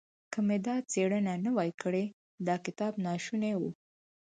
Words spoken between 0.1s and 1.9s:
که مې دا څېړنه نه وای